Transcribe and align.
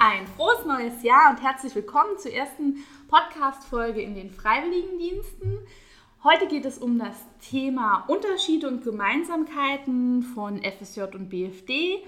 Ein 0.00 0.28
frohes 0.28 0.64
neues 0.64 1.02
Jahr 1.02 1.30
und 1.30 1.42
herzlich 1.42 1.74
willkommen 1.74 2.16
zur 2.18 2.32
ersten 2.32 2.84
Podcast-Folge 3.08 4.00
in 4.00 4.14
den 4.14 4.30
Freiwilligendiensten. 4.30 5.58
Heute 6.22 6.46
geht 6.46 6.66
es 6.66 6.78
um 6.78 7.00
das 7.00 7.16
Thema 7.40 8.04
Unterschiede 8.06 8.68
und 8.68 8.84
Gemeinsamkeiten 8.84 10.22
von 10.22 10.62
FSJ 10.62 11.00
und 11.16 11.30
BFD. 11.30 12.04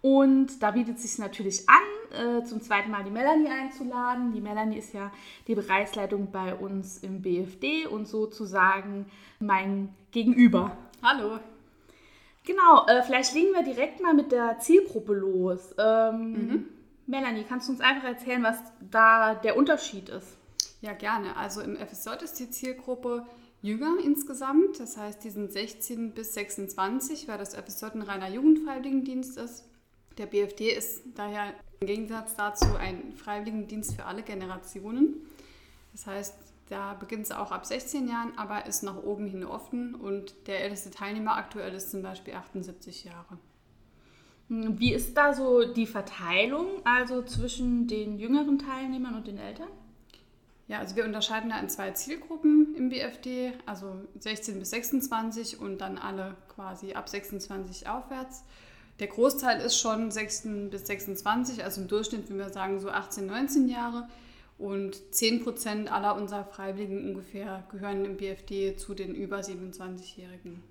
Und 0.00 0.62
da 0.62 0.70
bietet 0.70 0.96
es 0.96 1.02
sich 1.02 1.18
natürlich 1.18 1.68
an, 1.68 2.40
äh, 2.40 2.44
zum 2.44 2.62
zweiten 2.62 2.90
Mal 2.90 3.04
die 3.04 3.10
Melanie 3.10 3.48
einzuladen. 3.48 4.32
Die 4.32 4.40
Melanie 4.40 4.78
ist 4.78 4.94
ja 4.94 5.12
die 5.46 5.54
Bereichsleitung 5.54 6.30
bei 6.32 6.54
uns 6.54 6.96
im 7.02 7.20
BFD 7.20 7.86
und 7.86 8.08
sozusagen 8.08 9.04
mein 9.38 9.94
Gegenüber. 10.12 10.74
Hallo. 11.02 11.40
Genau, 12.46 12.86
äh, 12.86 13.02
vielleicht 13.02 13.34
legen 13.34 13.52
wir 13.52 13.62
direkt 13.62 14.02
mal 14.02 14.14
mit 14.14 14.32
der 14.32 14.58
Zielgruppe 14.60 15.12
los. 15.12 15.74
Ähm, 15.78 16.32
mhm. 16.32 16.68
Melanie, 17.06 17.44
kannst 17.44 17.68
du 17.68 17.72
uns 17.72 17.80
einfach 17.80 18.04
erzählen, 18.04 18.42
was 18.42 18.56
da 18.80 19.34
der 19.34 19.56
Unterschied 19.56 20.08
ist? 20.08 20.38
Ja, 20.80 20.92
gerne. 20.92 21.36
Also 21.36 21.60
im 21.60 21.76
FSJ 21.76 22.22
ist 22.22 22.38
die 22.38 22.50
Zielgruppe 22.50 23.26
jünger 23.62 23.96
insgesamt. 24.02 24.80
Das 24.80 24.96
heißt, 24.96 25.24
die 25.24 25.30
sind 25.30 25.52
16 25.52 26.12
bis 26.12 26.34
26, 26.34 27.28
weil 27.28 27.38
das 27.38 27.54
FSJ 27.54 27.86
ein 27.86 28.02
reiner 28.02 28.28
Jugendfreiwilligendienst 28.28 29.38
ist. 29.38 29.64
Der 30.18 30.26
BFD 30.26 30.70
ist 30.70 31.02
daher 31.14 31.54
im 31.80 31.86
Gegensatz 31.86 32.36
dazu 32.36 32.76
ein 32.76 33.12
Freiwilligendienst 33.12 33.94
für 33.94 34.04
alle 34.04 34.22
Generationen. 34.22 35.16
Das 35.92 36.06
heißt, 36.06 36.34
da 36.68 36.94
beginnt 36.94 37.24
es 37.24 37.32
auch 37.32 37.52
ab 37.52 37.66
16 37.66 38.08
Jahren, 38.08 38.36
aber 38.38 38.66
ist 38.66 38.82
nach 38.82 39.02
oben 39.02 39.26
hin 39.26 39.44
offen 39.44 39.94
und 39.94 40.34
der 40.46 40.62
älteste 40.62 40.90
Teilnehmer 40.90 41.36
aktuell 41.36 41.74
ist 41.74 41.90
zum 41.90 42.02
Beispiel 42.02 42.34
78 42.34 43.04
Jahre. 43.04 43.38
Hm, 44.48 44.78
wie 44.78 44.92
ist 44.92 45.16
da 45.16 45.32
so 45.32 45.64
die 45.64 45.86
Verteilung, 45.86 46.66
also 46.84 47.22
zwischen 47.22 47.86
den 47.86 48.18
jüngeren 48.18 48.58
Teilnehmern 48.58 49.14
und 49.14 49.26
den 49.26 49.38
Eltern? 49.38 49.68
Ja, 50.66 50.78
also 50.78 50.96
wir 50.96 51.04
unterscheiden 51.04 51.50
da 51.50 51.58
in 51.58 51.68
zwei 51.68 51.90
Zielgruppen 51.90 52.74
im 52.74 52.88
BFD, 52.88 53.52
also 53.66 53.96
16 54.18 54.58
bis 54.58 54.70
26 54.70 55.60
und 55.60 55.78
dann 55.78 55.98
alle 55.98 56.36
quasi 56.48 56.94
ab 56.94 57.08
26 57.08 57.86
aufwärts. 57.88 58.44
Der 58.98 59.08
Großteil 59.08 59.60
ist 59.60 59.78
schon 59.78 60.10
16 60.10 60.70
bis 60.70 60.86
26, 60.86 61.62
also 61.64 61.82
im 61.82 61.88
Durchschnitt 61.88 62.28
würden 62.28 62.38
wir 62.38 62.50
sagen 62.50 62.80
so 62.80 62.88
18, 62.88 63.26
19 63.26 63.68
Jahre. 63.68 64.08
Und 64.56 65.12
10 65.12 65.42
Prozent 65.42 65.90
aller 65.90 66.14
unserer 66.14 66.44
Freiwilligen 66.44 67.08
ungefähr 67.08 67.64
gehören 67.72 68.04
im 68.04 68.16
BFD 68.16 68.76
zu 68.76 68.94
den 68.94 69.14
über 69.14 69.40
27-Jährigen. 69.40 70.62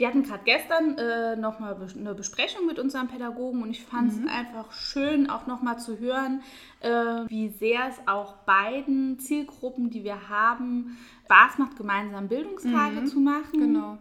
Wir 0.00 0.08
hatten 0.08 0.22
gerade 0.22 0.44
gestern 0.46 0.96
äh, 0.96 1.36
nochmal 1.36 1.76
eine 1.94 2.14
Besprechung 2.14 2.64
mit 2.64 2.78
unserem 2.78 3.08
Pädagogen 3.08 3.62
und 3.62 3.68
ich 3.68 3.84
fand 3.84 4.10
es 4.10 4.16
mhm. 4.16 4.28
einfach 4.28 4.72
schön, 4.72 5.28
auch 5.28 5.46
nochmal 5.46 5.78
zu 5.78 5.98
hören, 5.98 6.40
äh, 6.80 6.88
wie 7.28 7.50
sehr 7.50 7.80
es 7.90 7.96
auch 8.06 8.36
beiden 8.46 9.18
Zielgruppen, 9.18 9.90
die 9.90 10.02
wir 10.02 10.30
haben, 10.30 10.96
Spaß 11.26 11.58
macht, 11.58 11.76
gemeinsam 11.76 12.28
Bildungstage 12.28 13.02
mhm. 13.02 13.06
zu 13.08 13.20
machen. 13.20 13.60
Genau. 13.60 13.98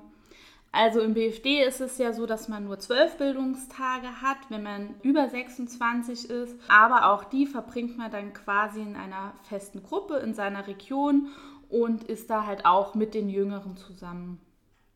Also 0.72 1.02
im 1.02 1.16
BFD 1.16 1.66
ist 1.66 1.82
es 1.82 1.98
ja 1.98 2.14
so, 2.14 2.26
dass 2.26 2.48
man 2.48 2.64
nur 2.64 2.80
zwölf 2.80 3.18
Bildungstage 3.18 4.22
hat, 4.22 4.38
wenn 4.48 4.64
man 4.64 4.96
über 5.04 5.28
26 5.28 6.30
ist. 6.30 6.56
Aber 6.70 7.12
auch 7.12 7.26
die 7.26 7.46
verbringt 7.46 7.98
man 7.98 8.10
dann 8.10 8.32
quasi 8.32 8.80
in 8.80 8.96
einer 8.96 9.34
festen 9.44 9.84
Gruppe 9.84 10.16
in 10.20 10.34
seiner 10.34 10.66
Region 10.66 11.28
und 11.68 12.06
ist 12.06 12.30
da 12.30 12.46
halt 12.46 12.66
auch 12.66 12.96
mit 12.96 13.14
den 13.14 13.28
Jüngeren 13.28 13.76
zusammen. 13.76 14.40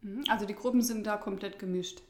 Mhm. 0.03 0.23
Also 0.29 0.45
die 0.45 0.55
Gruppen 0.55 0.81
sind 0.81 1.07
da 1.07 1.17
komplett 1.17 1.59
gemischt. 1.59 2.01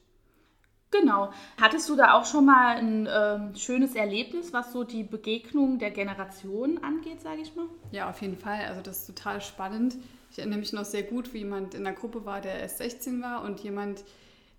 Genau. 0.90 1.32
Hattest 1.60 1.88
du 1.88 1.96
da 1.96 2.14
auch 2.14 2.24
schon 2.24 2.46
mal 2.46 2.76
ein 2.76 3.08
ähm, 3.10 3.56
schönes 3.56 3.96
Erlebnis, 3.96 4.52
was 4.52 4.72
so 4.72 4.84
die 4.84 5.02
Begegnung 5.02 5.78
der 5.78 5.90
Generationen 5.90 6.82
angeht, 6.84 7.20
sage 7.20 7.40
ich 7.42 7.56
mal? 7.56 7.66
Ja, 7.90 8.08
auf 8.08 8.22
jeden 8.22 8.36
Fall. 8.36 8.64
Also 8.68 8.80
das 8.80 9.00
ist 9.00 9.06
total 9.06 9.40
spannend. 9.40 9.96
Ich 10.30 10.38
erinnere 10.38 10.60
mich 10.60 10.72
noch 10.72 10.84
sehr 10.84 11.02
gut, 11.02 11.34
wie 11.34 11.38
jemand 11.38 11.74
in 11.74 11.82
der 11.82 11.94
Gruppe 11.94 12.24
war, 12.24 12.40
der 12.40 12.60
erst 12.60 12.78
16 12.78 13.22
war 13.22 13.42
und 13.42 13.60
jemand, 13.60 14.04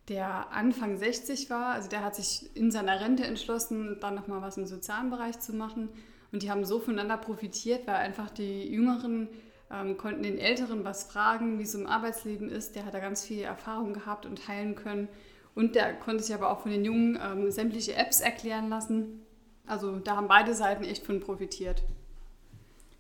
der 0.09 0.51
Anfang 0.51 0.97
60 0.97 1.49
war. 1.49 1.73
Also 1.73 1.89
der 1.89 2.03
hat 2.03 2.15
sich 2.15 2.49
in 2.55 2.69
seiner 2.69 2.99
Rente 2.99 3.23
entschlossen, 3.23 3.97
dann 4.01 4.15
nochmal 4.15 4.41
was 4.41 4.57
im 4.57 4.65
sozialen 4.67 5.09
Bereich 5.09 5.39
zu 5.39 5.53
machen. 5.53 5.89
Und 6.31 6.43
die 6.43 6.51
haben 6.51 6.65
so 6.65 6.79
voneinander 6.79 7.17
profitiert, 7.17 7.87
weil 7.87 7.95
einfach 7.95 8.29
die 8.29 8.67
Jüngeren 8.67 9.29
ähm, 9.75 9.97
konnten 9.97 10.23
den 10.23 10.37
Älteren 10.37 10.85
was 10.85 11.03
fragen, 11.03 11.59
wie 11.59 11.63
es 11.63 11.75
im 11.75 11.87
Arbeitsleben 11.87 12.49
ist. 12.49 12.75
Der 12.75 12.85
hat 12.85 12.93
da 12.93 12.99
ganz 12.99 13.25
viel 13.25 13.41
Erfahrung 13.41 13.93
gehabt 13.93 14.25
und 14.25 14.45
teilen 14.45 14.75
können. 14.75 15.07
Und 15.53 15.75
der 15.75 15.93
konnte 15.93 16.23
sich 16.23 16.35
aber 16.35 16.51
auch 16.51 16.61
von 16.61 16.71
den 16.71 16.85
Jungen 16.85 17.19
ähm, 17.21 17.51
sämtliche 17.51 17.95
Apps 17.95 18.21
erklären 18.21 18.69
lassen. 18.69 19.25
Also 19.65 19.97
da 19.99 20.15
haben 20.15 20.27
beide 20.27 20.53
Seiten 20.53 20.83
echt 20.83 21.05
von 21.05 21.19
profitiert. 21.19 21.83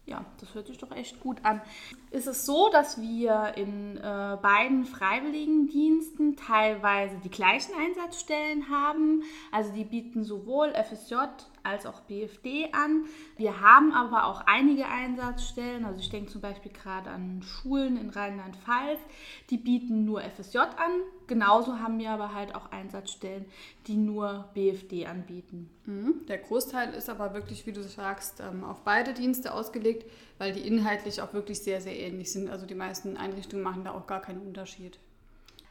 Ja, 0.07 0.23
das 0.39 0.53
hört 0.53 0.67
sich 0.67 0.77
doch 0.77 0.91
echt 0.91 1.19
gut 1.19 1.43
an. 1.43 1.61
Ist 2.11 2.27
es 2.27 2.45
so, 2.45 2.69
dass 2.69 3.01
wir 3.01 3.53
in 3.55 3.97
äh, 3.97 4.37
beiden 4.39 4.85
Freiwilligendiensten 4.85 6.35
teilweise 6.35 7.17
die 7.23 7.31
gleichen 7.31 7.73
Einsatzstellen 7.73 8.69
haben? 8.69 9.23
Also 9.51 9.71
die 9.73 9.83
bieten 9.83 10.23
sowohl 10.23 10.73
FSJ 10.73 11.15
als 11.65 11.85
auch 11.85 12.01
BFD 12.01 12.71
an. 12.71 13.05
Wir 13.37 13.61
haben 13.61 13.91
aber 13.91 14.25
auch 14.25 14.41
einige 14.45 14.87
Einsatzstellen, 14.87 15.85
also 15.85 15.99
ich 15.99 16.09
denke 16.09 16.31
zum 16.31 16.41
Beispiel 16.41 16.71
gerade 16.71 17.09
an 17.09 17.41
Schulen 17.41 17.97
in 17.97 18.09
Rheinland-Pfalz, 18.09 18.99
die 19.49 19.57
bieten 19.57 20.05
nur 20.05 20.21
FSJ 20.21 20.57
an. 20.57 20.91
Genauso 21.27 21.79
haben 21.79 21.97
wir 21.99 22.11
aber 22.11 22.33
halt 22.33 22.53
auch 22.53 22.71
Einsatzstellen, 22.71 23.45
die 23.87 23.97
nur 23.97 24.49
BFD 24.53 25.07
anbieten. 25.07 25.69
Mhm. 25.85 26.25
Der 26.27 26.37
Großteil 26.37 26.93
ist 26.93 27.09
aber 27.09 27.33
wirklich, 27.33 27.65
wie 27.65 27.73
du 27.73 27.83
sagst, 27.83 28.41
ähm, 28.41 28.63
auf 28.63 28.83
beide 28.83 29.13
Dienste 29.13 29.53
ausgelegt, 29.53 30.09
weil 30.37 30.53
die 30.53 30.67
inhaltlich 30.67 31.21
auch 31.21 31.33
wirklich 31.33 31.59
sehr, 31.59 31.81
sehr 31.81 31.97
ähnlich 31.97 32.31
sind. 32.31 32.49
Also 32.49 32.65
die 32.65 32.75
meisten 32.75 33.17
Einrichtungen 33.17 33.63
machen 33.63 33.83
da 33.83 33.91
auch 33.91 34.07
gar 34.07 34.21
keinen 34.21 34.41
Unterschied. 34.41 34.99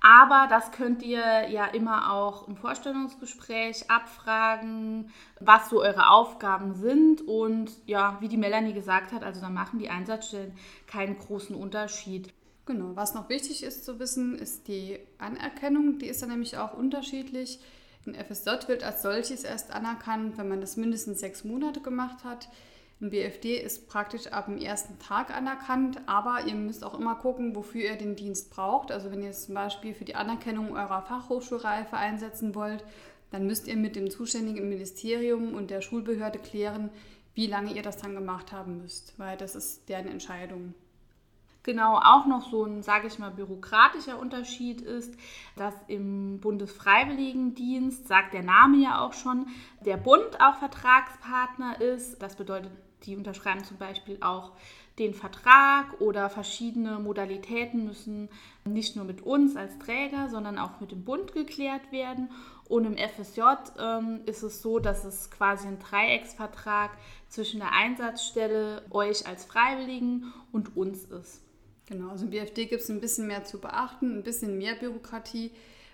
Aber 0.07 0.49
das 0.51 0.71
könnt 0.71 1.03
ihr 1.03 1.49
ja 1.49 1.65
immer 1.65 2.13
auch 2.13 2.47
im 2.47 2.57
Vorstellungsgespräch 2.57 3.91
abfragen, 3.91 5.11
was 5.41 5.71
so 5.71 5.81
eure 5.81 6.11
Aufgaben 6.11 6.75
sind. 6.75 7.23
Und 7.23 7.71
ja, 7.87 8.19
wie 8.21 8.29
die 8.29 8.37
Melanie 8.37 8.75
gesagt 8.75 9.13
hat, 9.13 9.25
also 9.25 9.41
da 9.41 9.49
machen 9.49 9.79
die 9.79 9.89
Einsatzstellen 9.89 10.53
keinen 10.87 11.17
großen 11.17 11.57
Unterschied. 11.57 12.35
Genau, 12.67 12.95
was 12.97 13.15
noch 13.15 13.31
wichtig 13.31 13.63
ist 13.63 13.87
zu 13.87 13.99
wissen, 13.99 14.39
ist 14.39 14.69
die 14.69 14.99
Anerkennung. 15.17 15.99
Die 15.99 16.09
ist 16.09 16.21
dann 16.21 16.29
nämlich 16.29 16.59
auch 16.59 16.75
unterschiedlich. 16.75 17.59
Ein 18.07 18.15
FSJ 18.15 18.69
wird 18.69 18.85
als 18.85 19.01
solches 19.01 19.43
erst 19.43 19.73
anerkannt, 19.73 20.37
wenn 20.37 20.51
man 20.51 20.61
das 20.61 20.77
mindestens 20.77 21.21
sechs 21.21 21.45
Monate 21.45 21.81
gemacht 21.81 22.25
hat. 22.25 22.51
Ein 23.05 23.11
BFD 23.11 23.59
ist 23.59 23.87
praktisch 23.87 24.29
ab 24.29 24.47
dem 24.47 24.57
ersten 24.57 24.99
Tag 24.99 25.29
anerkannt, 25.29 26.01
aber 26.07 26.47
ihr 26.47 26.55
müsst 26.55 26.83
auch 26.83 26.99
immer 26.99 27.17
gucken, 27.17 27.55
wofür 27.55 27.83
ihr 27.83 27.97
den 27.97 28.17
Dienst 28.17 28.49
braucht. 28.49 28.91
Also 28.91 29.11
wenn 29.11 29.23
ihr 29.23 29.29
es 29.29 29.45
zum 29.45 29.55
Beispiel 29.55 29.93
für 29.93 30.07
die 30.07 30.15
Anerkennung 30.15 30.75
eurer 30.75 31.03
Fachhochschulreife 31.03 31.99
einsetzen 31.99 32.55
wollt, 32.55 32.83
dann 33.31 33.47
müsst 33.47 33.69
ihr 33.69 33.77
mit 33.77 33.95
dem 33.95 34.11
zuständigen 34.11 34.71
Ministerium 34.71 35.53
und 35.53 35.71
der 35.71 35.83
Schulbehörde 35.83 36.39
klären, 36.39 36.89
wie 37.35 37.47
lange 37.47 37.75
ihr 37.75 37.83
das 37.83 37.99
dann 37.99 38.15
gemacht 38.15 38.53
haben 38.53 38.79
müsst, 38.79 39.13
weil 39.19 39.37
das 39.37 39.55
ist 39.55 39.87
deren 39.91 40.09
Entscheidung. 40.09 40.73
Genau, 41.65 41.97
auch 41.97 42.27
noch 42.27 42.51
so 42.51 42.65
ein, 42.65 42.83
sage 42.83 43.07
ich 43.07 43.19
mal, 43.19 43.31
bürokratischer 43.31 44.19
Unterschied 44.19 44.83
ist, 44.83 45.15
dass 45.57 45.75
im 45.89 46.39
Bundesfreiwilligendienst, 46.39 48.07
sagt 48.07 48.35
der 48.35 48.43
Name 48.43 48.77
ja 48.77 49.01
auch 49.01 49.15
schon, 49.15 49.47
der 49.81 49.97
Bund 49.97 50.39
auch 50.41 50.57
Vertragspartner 50.57 51.81
ist. 51.81 52.21
Das 52.23 52.37
bedeutet, 52.37 52.71
die 53.05 53.17
unterschreiben 53.17 53.65
zum 53.65 53.79
Beispiel 53.79 54.19
auch 54.21 54.53
den 54.99 55.15
Vertrag 55.15 56.01
oder 56.03 56.29
verschiedene 56.29 56.99
Modalitäten 56.99 57.87
müssen 57.87 58.29
nicht 58.67 58.95
nur 58.95 59.07
mit 59.07 59.23
uns 59.23 59.57
als 59.57 59.79
Träger, 59.79 60.29
sondern 60.29 60.59
auch 60.59 60.81
mit 60.81 60.93
dem 60.93 61.03
Bund 61.03 61.33
geklärt 61.33 61.91
werden. 61.93 62.31
Und 62.69 62.85
im 62.85 62.99
FSJ 62.99 63.41
ähm, 63.79 64.21
ist 64.27 64.43
es 64.43 64.61
so, 64.61 64.81
dass 64.81 65.05
es 65.07 65.31
quasi 65.31 65.67
ein 65.67 65.79
Dreiecksvertrag 65.79 66.91
zwischen 67.29 67.61
der 67.61 67.73
Einsatzstelle, 67.73 68.85
euch 68.91 69.27
als 69.27 69.47
Freiwilligen 69.47 70.33
und 70.53 70.77
uns 70.77 71.05
ist. 71.05 71.41
Genau, 71.87 72.11
also 72.11 72.25
im 72.25 72.31
BFD 72.31 72.67
gibt 72.67 72.83
es 72.83 72.89
ein 72.89 73.01
bisschen 73.01 73.27
mehr 73.27 73.45
zu 73.45 73.61
beachten, 73.61 74.19
ein 74.19 74.23
bisschen 74.23 74.57
mehr 74.57 74.75
Bürokratie, 74.75 75.51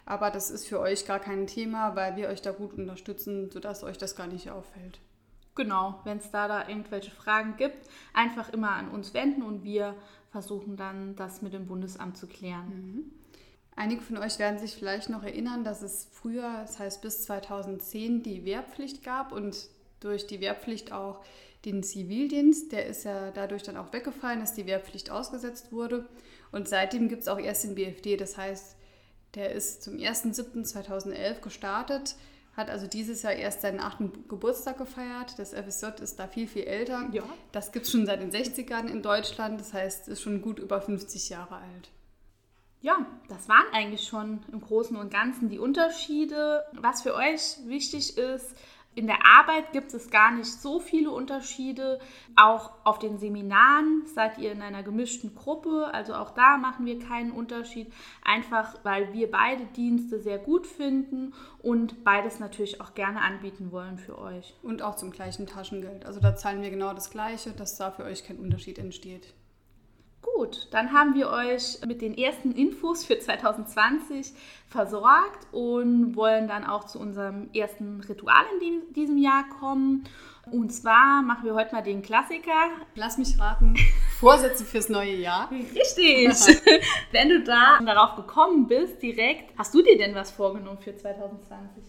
aber 0.07 0.31
das 0.31 0.51
ist 0.51 0.69
für 0.69 0.81
euch 0.81 1.05
gar 1.05 1.19
kein 1.19 1.47
Thema, 1.47 1.97
weil 1.97 2.17
wir 2.17 2.29
euch 2.29 2.43
da 2.43 2.53
gut 2.53 2.75
unterstützen, 2.75 3.51
sodass 3.51 3.83
euch 3.83 3.99
das 3.99 4.15
gar 4.15 4.27
nicht 4.27 4.51
auffällt. 4.51 5.01
Genau, 5.57 6.01
wenn 6.05 6.19
es 6.19 6.31
da, 6.31 6.47
da 6.47 6.69
irgendwelche 6.69 7.11
Fragen 7.11 7.57
gibt, 7.57 7.89
einfach 8.15 8.53
immer 8.53 8.71
an 8.71 8.89
uns 8.89 9.15
wenden 9.15 9.43
und 9.43 9.65
wir 9.65 9.97
versuchen 10.31 10.77
dann, 10.77 11.17
das 11.17 11.43
mit 11.43 11.53
dem 11.53 11.67
Bundesamt 11.67 12.17
zu 12.17 12.29
klären. 12.29 12.69
Mhm. 12.69 13.13
Einige 13.75 14.03
von 14.03 14.17
euch 14.19 14.39
werden 14.39 14.59
sich 14.59 14.75
vielleicht 14.75 15.09
noch 15.09 15.23
erinnern, 15.23 15.65
dass 15.65 15.83
es 15.83 16.09
früher, 16.13 16.61
das 16.61 16.79
heißt 16.79 17.03
bis 17.03 17.23
2010, 17.25 18.23
die 18.23 18.45
Wehrpflicht 18.45 19.03
gab 19.03 19.33
und 19.33 19.69
durch 20.01 20.27
die 20.27 20.41
Wehrpflicht 20.41 20.93
auch 20.93 21.21
den 21.65 21.83
Zivildienst. 21.83 22.73
Der 22.73 22.87
ist 22.87 23.05
ja 23.05 23.31
dadurch 23.31 23.63
dann 23.63 23.77
auch 23.77 23.93
weggefallen, 23.93 24.41
dass 24.41 24.55
die 24.55 24.67
Wehrpflicht 24.67 25.11
ausgesetzt 25.11 25.73
wurde. 25.73 26.09
Und 26.53 26.69
seitdem 26.69 27.09
gibt 27.09 27.23
es 27.23 27.29
auch 27.29 27.39
erst 27.39 27.65
den 27.65 27.75
BFD. 27.75 28.17
Das 28.17 28.37
heißt, 28.37 28.77
der 29.35 29.53
ist 29.53 29.83
zum 29.83 29.97
1.7.2011 29.97 31.41
gestartet, 31.41 32.17
hat 32.57 32.69
also 32.69 32.89
dieses 32.89 33.23
Jahr 33.23 33.33
erst 33.33 33.61
seinen 33.61 33.79
achten 33.79 34.29
Geburtstag 34.29 34.79
gefeiert. 34.79 35.39
Das 35.39 35.55
FSJ 35.55 36.03
ist 36.03 36.19
da 36.19 36.27
viel, 36.27 36.49
viel 36.49 36.65
älter. 36.65 37.09
Ja. 37.13 37.23
Das 37.53 37.71
gibt 37.71 37.87
es 37.87 37.93
schon 37.93 38.07
seit 38.07 38.21
den 38.21 38.33
60ern 38.33 38.89
in 38.89 39.03
Deutschland. 39.03 39.61
Das 39.61 39.73
heißt, 39.73 40.03
es 40.03 40.09
ist 40.09 40.23
schon 40.23 40.43
gut 40.43 40.59
über 40.59 40.81
50 40.81 41.29
Jahre 41.29 41.57
alt. 41.57 41.91
Ja, 42.83 43.07
das 43.29 43.49
waren 43.49 43.67
eigentlich 43.73 44.09
schon 44.09 44.41
im 44.51 44.61
Großen 44.61 44.97
und 44.97 45.13
Ganzen 45.13 45.49
die 45.49 45.59
Unterschiede. 45.59 46.65
Was 46.73 47.03
für 47.03 47.15
euch 47.15 47.59
wichtig 47.67 48.17
ist, 48.17 48.57
in 48.97 49.07
der 49.07 49.25
Arbeit 49.25 49.73
gibt 49.73 49.95
es 49.95 50.11
gar 50.11 50.33
nicht 50.33 50.51
so 50.51 50.81
viele 50.81 51.13
Unterschiede. 51.13 52.01
Auch 52.35 52.73
auf 52.85 52.99
den 52.99 53.19
Seminaren 53.19 54.03
seid 54.07 54.39
ihr 54.39 54.51
in 54.51 54.63
einer 54.63 54.83
gemischten 54.83 55.35
Gruppe. 55.35 55.91
Also 55.93 56.15
auch 56.15 56.31
da 56.31 56.57
machen 56.57 56.87
wir 56.87 56.99
keinen 56.99 57.31
Unterschied. 57.31 57.93
Einfach 58.25 58.75
weil 58.83 59.13
wir 59.13 59.31
beide 59.31 59.65
Dienste 59.65 60.21
sehr 60.21 60.39
gut 60.39 60.67
finden 60.67 61.33
und 61.63 62.03
beides 62.03 62.41
natürlich 62.41 62.81
auch 62.81 62.95
gerne 62.95 63.21
anbieten 63.23 63.71
wollen 63.71 63.97
für 63.97 64.19
euch. 64.19 64.55
Und 64.63 64.83
auch 64.83 64.97
zum 64.97 65.13
gleichen 65.13 65.47
Taschengeld. 65.47 66.05
Also 66.05 66.19
da 66.19 66.35
zahlen 66.35 66.61
wir 66.61 66.71
genau 66.71 66.93
das 66.93 67.11
Gleiche, 67.11 67.53
dass 67.53 67.77
da 67.77 67.93
für 67.93 68.05
euch 68.05 68.25
kein 68.25 68.39
Unterschied 68.39 68.79
entsteht. 68.79 69.33
Gut, 70.23 70.69
dann 70.71 70.93
haben 70.93 71.15
wir 71.15 71.31
euch 71.31 71.79
mit 71.87 72.03
den 72.03 72.17
ersten 72.17 72.53
Infos 72.53 73.05
für 73.05 73.19
2020 73.19 74.33
versorgt 74.69 75.47
und 75.51 76.15
wollen 76.15 76.47
dann 76.47 76.65
auch 76.65 76.85
zu 76.85 76.99
unserem 76.99 77.49
ersten 77.55 78.01
Ritual 78.01 78.45
in 78.61 78.93
diesem 78.93 79.17
Jahr 79.17 79.45
kommen. 79.61 80.05
Und 80.51 80.71
zwar 80.73 81.23
machen 81.23 81.45
wir 81.45 81.55
heute 81.55 81.75
mal 81.75 81.83
den 81.83 82.03
Klassiker. 82.03 82.71
Lass 82.95 83.17
mich 83.17 83.39
raten. 83.39 83.75
Vorsätze 84.19 84.65
fürs 84.65 84.89
neue 84.89 85.15
Jahr. 85.15 85.51
Richtig. 85.51 86.29
Wenn 87.13 87.31
du 87.31 87.43
da 87.43 87.79
darauf 87.85 88.17
gekommen 88.17 88.67
bist, 88.67 89.01
direkt, 89.01 89.57
hast 89.59 89.73
du 89.75 89.83
dir 89.83 89.97
denn 89.97 90.15
was 90.15 90.31
vorgenommen 90.31 90.79
für 90.79 90.95
2020? 90.95 91.85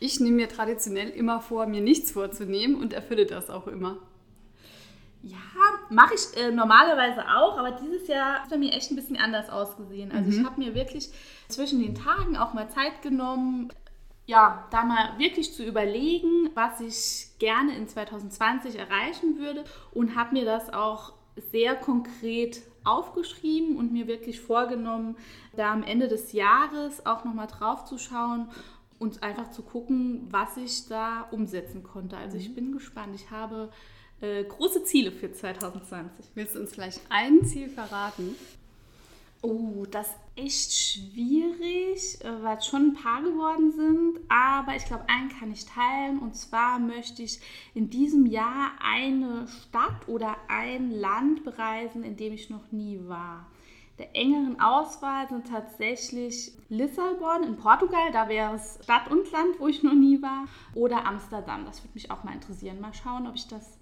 Ich 0.00 0.20
nehme 0.20 0.36
mir 0.36 0.48
traditionell 0.48 1.08
immer 1.10 1.40
vor, 1.40 1.66
mir 1.66 1.80
nichts 1.80 2.12
vorzunehmen 2.12 2.76
und 2.76 2.92
erfülle 2.92 3.26
das 3.26 3.50
auch 3.50 3.66
immer. 3.66 3.96
Mache 5.90 6.14
ich 6.14 6.36
äh, 6.36 6.50
normalerweise 6.50 7.22
auch, 7.34 7.58
aber 7.58 7.72
dieses 7.72 8.08
Jahr 8.08 8.34
hat 8.34 8.44
es 8.44 8.50
bei 8.50 8.58
mir 8.58 8.72
echt 8.72 8.90
ein 8.90 8.96
bisschen 8.96 9.16
anders 9.16 9.48
ausgesehen. 9.48 10.12
Also 10.12 10.30
mhm. 10.30 10.40
ich 10.40 10.46
habe 10.46 10.60
mir 10.60 10.74
wirklich 10.74 11.10
zwischen 11.48 11.80
den 11.80 11.94
Tagen 11.94 12.36
auch 12.36 12.52
mal 12.52 12.68
Zeit 12.68 13.02
genommen, 13.02 13.72
ja, 14.26 14.66
da 14.70 14.84
mal 14.84 15.18
wirklich 15.18 15.54
zu 15.54 15.64
überlegen, 15.64 16.50
was 16.54 16.80
ich 16.80 17.38
gerne 17.38 17.74
in 17.74 17.88
2020 17.88 18.78
erreichen 18.78 19.38
würde 19.38 19.64
und 19.92 20.16
habe 20.16 20.34
mir 20.34 20.44
das 20.44 20.72
auch 20.72 21.14
sehr 21.50 21.74
konkret 21.74 22.60
aufgeschrieben 22.84 23.76
und 23.76 23.92
mir 23.92 24.06
wirklich 24.06 24.40
vorgenommen, 24.40 25.16
da 25.56 25.72
am 25.72 25.82
Ende 25.82 26.08
des 26.08 26.32
Jahres 26.32 27.06
auch 27.06 27.24
nochmal 27.24 27.46
drauf 27.46 27.84
zu 27.86 27.96
schauen 27.96 28.48
und 28.98 29.22
einfach 29.22 29.50
zu 29.50 29.62
gucken, 29.62 30.26
was 30.30 30.56
ich 30.56 30.88
da 30.88 31.26
umsetzen 31.30 31.82
konnte. 31.82 32.16
Also 32.16 32.36
ich 32.36 32.50
mhm. 32.50 32.54
bin 32.54 32.72
gespannt. 32.72 33.14
Ich 33.14 33.30
habe 33.30 33.70
äh, 34.20 34.44
große 34.44 34.84
Ziele 34.84 35.12
für 35.12 35.32
2020. 35.32 36.26
Willst 36.34 36.54
du 36.54 36.60
uns 36.60 36.72
vielleicht 36.72 37.00
ein 37.08 37.44
Ziel 37.44 37.68
verraten? 37.68 38.34
Oh, 39.40 39.86
das 39.88 40.08
ist 40.08 40.16
echt 40.34 40.72
schwierig, 40.72 42.18
äh, 42.24 42.42
weil 42.42 42.58
es 42.58 42.66
schon 42.66 42.88
ein 42.88 42.94
paar 42.94 43.22
geworden 43.22 43.70
sind. 43.72 44.20
Aber 44.28 44.74
ich 44.74 44.84
glaube, 44.84 45.04
einen 45.08 45.28
kann 45.28 45.52
ich 45.52 45.64
teilen. 45.64 46.18
Und 46.18 46.34
zwar 46.34 46.78
möchte 46.78 47.22
ich 47.22 47.40
in 47.74 47.90
diesem 47.90 48.26
Jahr 48.26 48.72
eine 48.82 49.46
Stadt 49.46 50.08
oder 50.08 50.36
ein 50.48 50.90
Land 50.90 51.44
bereisen, 51.44 52.02
in 52.02 52.16
dem 52.16 52.32
ich 52.32 52.50
noch 52.50 52.72
nie 52.72 53.00
war. 53.06 53.46
Der 53.98 54.14
engeren 54.14 54.60
Auswahl 54.60 55.28
sind 55.28 55.48
tatsächlich 55.48 56.52
Lissabon 56.68 57.42
in 57.42 57.56
Portugal, 57.56 58.12
da 58.12 58.28
wäre 58.28 58.54
es 58.54 58.78
Stadt 58.84 59.10
und 59.10 59.30
Land, 59.32 59.58
wo 59.58 59.66
ich 59.66 59.82
noch 59.82 59.94
nie 59.94 60.22
war, 60.22 60.44
oder 60.74 61.04
Amsterdam. 61.04 61.64
Das 61.64 61.82
würde 61.82 61.94
mich 61.94 62.08
auch 62.12 62.22
mal 62.22 62.34
interessieren. 62.34 62.80
Mal 62.80 62.94
schauen, 62.94 63.26
ob 63.26 63.34
ich 63.34 63.48
das 63.48 63.77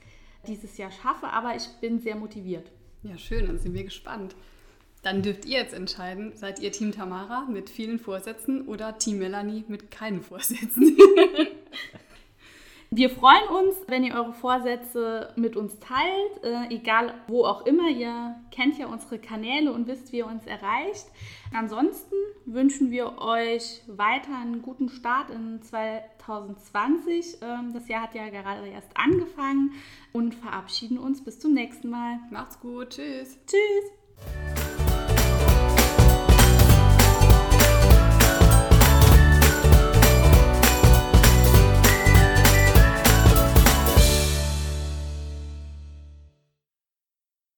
dieses 0.48 0.76
Jahr 0.78 0.90
schaffe, 0.90 1.28
aber 1.28 1.54
ich 1.56 1.66
bin 1.80 2.00
sehr 2.00 2.16
motiviert. 2.16 2.70
Ja, 3.02 3.18
schön, 3.18 3.46
dann 3.46 3.58
sind 3.58 3.74
wir 3.74 3.84
gespannt. 3.84 4.34
Dann 5.02 5.22
dürft 5.22 5.44
ihr 5.44 5.58
jetzt 5.60 5.74
entscheiden, 5.74 6.32
seid 6.34 6.58
ihr 6.58 6.72
Team 6.72 6.92
Tamara 6.92 7.46
mit 7.48 7.70
vielen 7.70 7.98
Vorsätzen 7.98 8.66
oder 8.66 8.98
Team 8.98 9.18
Melanie 9.18 9.64
mit 9.68 9.90
keinen 9.90 10.22
Vorsätzen? 10.22 10.96
Wir 12.90 13.10
freuen 13.10 13.48
uns, 13.48 13.76
wenn 13.88 14.04
ihr 14.04 14.14
eure 14.14 14.32
Vorsätze 14.32 15.32
mit 15.36 15.56
uns 15.56 15.78
teilt, 15.80 16.44
äh, 16.44 16.72
egal 16.74 17.14
wo 17.26 17.44
auch 17.44 17.66
immer. 17.66 17.88
Ihr 17.88 18.36
kennt 18.52 18.78
ja 18.78 18.86
unsere 18.86 19.18
Kanäle 19.18 19.72
und 19.72 19.88
wisst, 19.88 20.12
wie 20.12 20.18
ihr 20.18 20.26
uns 20.26 20.46
erreicht. 20.46 21.06
Ansonsten 21.52 22.14
wünschen 22.44 22.92
wir 22.92 23.18
euch 23.18 23.82
weiter 23.88 24.38
einen 24.40 24.62
guten 24.62 24.88
Start 24.88 25.30
in 25.30 25.60
2020. 25.62 27.38
Ähm, 27.42 27.72
das 27.72 27.88
Jahr 27.88 28.02
hat 28.02 28.14
ja 28.14 28.28
gerade 28.28 28.68
erst 28.68 28.96
angefangen 28.96 29.72
und 30.12 30.34
verabschieden 30.34 30.98
uns 30.98 31.24
bis 31.24 31.40
zum 31.40 31.54
nächsten 31.54 31.90
Mal. 31.90 32.20
Macht's 32.30 32.60
gut. 32.60 32.90
Tschüss. 32.90 33.36
Tschüss. 33.46 34.65